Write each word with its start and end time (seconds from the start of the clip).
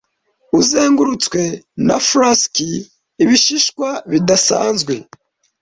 uzengurutswe 0.59 1.41
na 1.87 1.97
flasks 2.07 2.59
ibishishwa 3.23 3.87
bidasanzwe 4.11 4.93